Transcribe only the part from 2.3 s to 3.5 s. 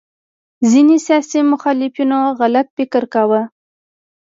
غلط فکر کاوه